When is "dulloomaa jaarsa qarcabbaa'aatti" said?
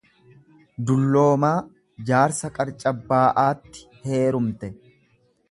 0.91-3.87